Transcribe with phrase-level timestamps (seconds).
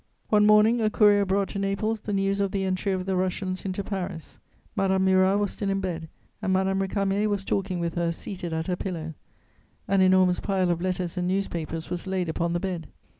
[0.29, 3.65] One morning, a courier brought to Naples the news of the entry of the Russians
[3.65, 4.39] into Paris.
[4.75, 6.09] Madame Murat was still in bed
[6.41, 9.13] and Madame Récamier was talking with her, seated at her pillow;
[9.87, 12.87] an enormous pile of letters and newspapers was laid upon the bed.